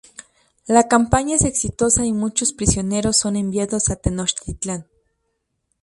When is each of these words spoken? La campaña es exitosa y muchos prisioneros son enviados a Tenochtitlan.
La 0.65 0.87
campaña 0.87 1.35
es 1.35 1.43
exitosa 1.45 2.07
y 2.07 2.11
muchos 2.11 2.53
prisioneros 2.53 3.17
son 3.19 3.35
enviados 3.35 3.91
a 3.91 3.97
Tenochtitlan. 3.97 4.87